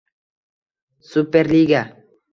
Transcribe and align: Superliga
Superliga 1.11 1.83